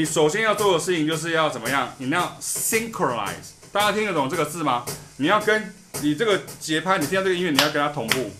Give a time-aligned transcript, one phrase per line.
[0.00, 1.92] 你首先要做的事情就是要怎么样？
[1.98, 4.82] 你要 synchronize，大家听得懂这个字吗？
[5.18, 8.30] 你要跟你这个节拍，你听到这个音乐，你要跟它同步。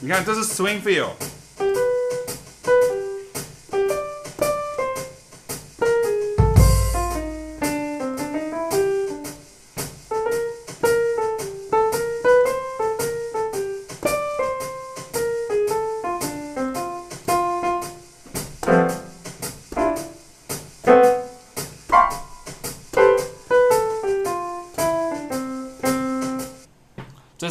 [0.00, 1.10] 你看，这是 swing feel。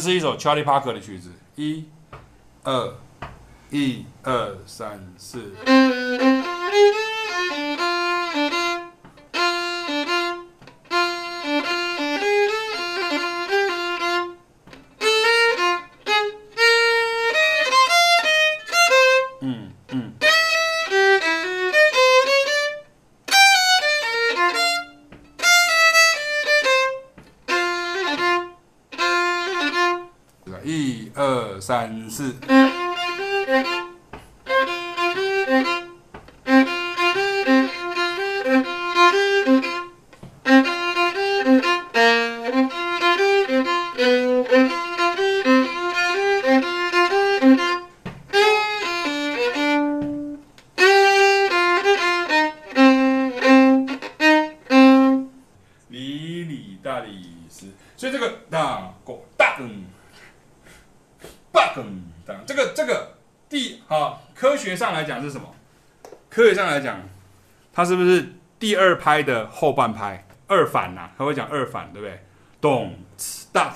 [0.02, 1.84] 是一首 Charlie Parker 的曲子，一、
[2.64, 2.94] 二、
[3.70, 5.52] 一、二、三、四。
[31.62, 32.34] 三四。
[55.88, 57.66] 哩哩大哩是，
[57.96, 59.84] 所以这个大过大嗯。
[62.46, 63.16] 这个这个
[63.48, 65.44] 第好，科学上来讲是什么？
[66.28, 67.00] 科学上来讲，
[67.72, 71.12] 它是不是第二拍的后半拍二反呐、啊？
[71.18, 72.18] 他会讲二反，对不对？
[72.60, 73.74] 咚次大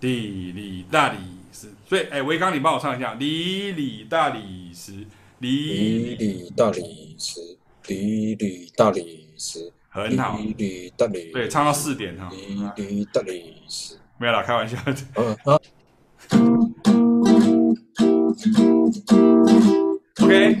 [0.00, 1.18] 哩哩大理
[1.52, 4.92] 石，所以哎，维刚，你帮我唱一下哩哩大哩是，
[5.38, 14.76] 哩哩大哩是，哩哩大理石，很好，哩哩大哩，对，唱到四点哈，哩哩大理石，没有啦，开玩笑。
[15.16, 15.58] 嗯啊。
[20.22, 20.54] OK，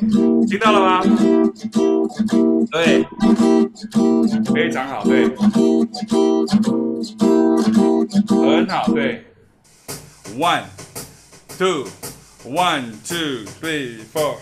[0.48, 1.02] 听到了吗？
[2.70, 3.06] 对，
[4.54, 5.28] 非常好，对，
[8.28, 9.24] 很好，对。
[10.38, 10.62] One,
[11.58, 11.86] two,
[12.44, 14.36] one, two, three, four.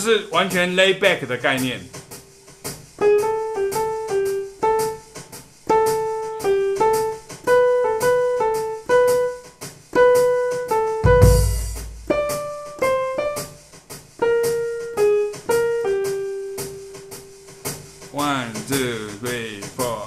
[0.00, 1.78] 是完全 lay back 的概念。
[18.12, 19.98] One, two, three, four。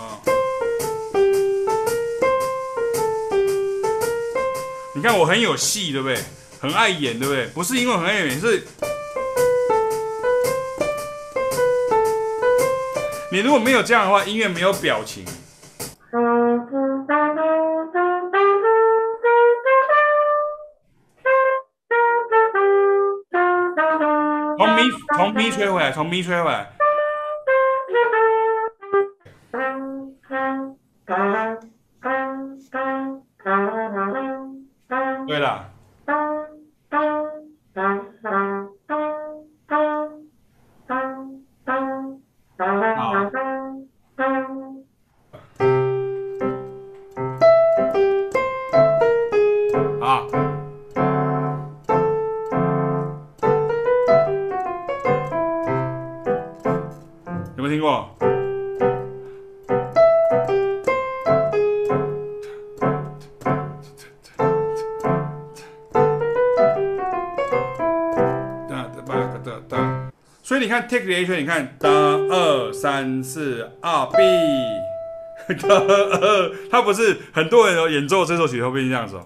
[4.96, 6.18] 你看我很有戏，对不对？
[6.60, 7.46] 很爱演，对不对？
[7.48, 8.64] 不是因为很爱演，是。
[13.34, 15.26] 你如果没有这样的话，音乐没有表情。
[24.56, 24.84] 从咪
[25.18, 26.70] 从咪吹回来，从咪吹回来。
[57.64, 58.10] 没听过？
[70.46, 74.18] 所以你看，take the A 圈，你看，哒二三四二 B，
[75.68, 79.26] 哒二，它不是很多人演奏这首曲会不会这样子哦？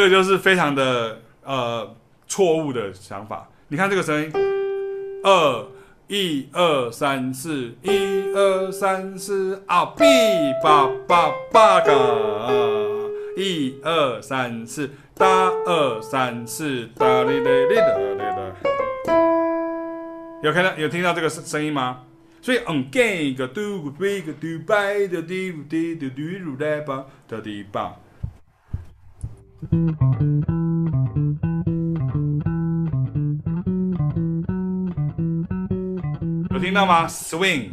[0.00, 1.94] 这个就是非常的呃
[2.26, 3.46] 错误的想法。
[3.68, 4.32] 你看这个声音，
[5.22, 5.66] 二，
[6.08, 10.02] 一二三四，一二三四，啊比
[10.64, 11.92] 巴巴巴嘎，
[13.36, 18.56] 一二三四，哒二三四，哒哩哩哩哒哩哒。
[20.42, 22.04] 有看到有听到这个声声音吗？
[22.40, 27.96] 所以嗯，给个嘟个飞个嘟拜的滴噜滴的嘟噜来吧的滴吧。
[29.60, 29.68] 有
[36.58, 37.72] 听到吗？Swing。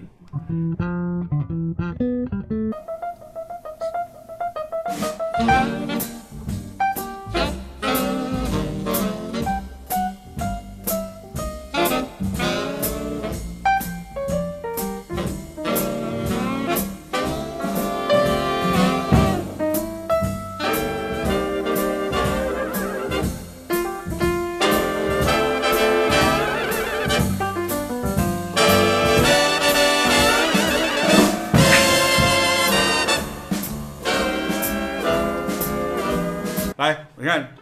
[36.77, 37.55] 来，你看，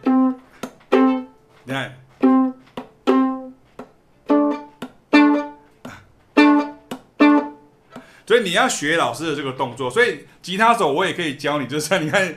[1.64, 1.96] 你看，
[8.26, 12.36] 所以你要学老师的这个动作，所以吉他手我也可以教你，就是你看，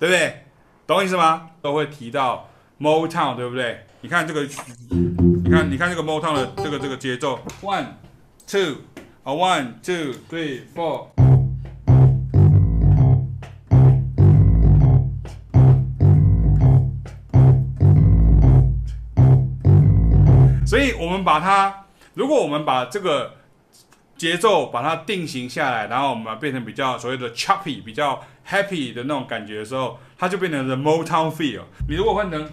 [0.00, 0.41] 对不对？
[0.92, 1.48] 懂我意思吗？
[1.62, 2.46] 都会提到
[2.78, 3.86] Motown，对不对？
[4.02, 7.86] 你看这个，你看，你看这个 Motown 的这个这个节奏，one
[8.46, 8.76] two
[9.24, 11.06] 啊，one two three four。
[20.66, 23.36] 所以，我们把它，如果我们把这个
[24.18, 29.98] 节奏把它定型下来，然后我们变成比较所谓的 choppy，比较 happy 的那种感觉的时候。
[30.18, 31.62] 它就变成了 Motown feel。
[31.88, 32.48] 你如果换成，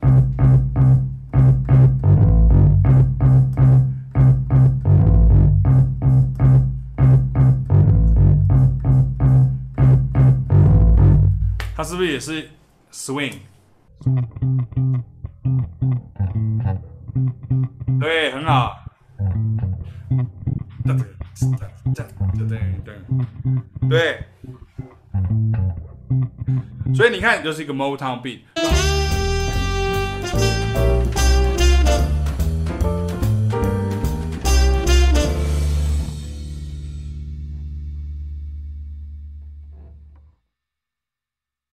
[11.75, 12.49] 它是不是也是
[12.91, 13.35] swing？
[17.99, 18.75] 对，很好。
[23.87, 24.23] 对。
[26.93, 28.39] 所以你看就是一个 motown beat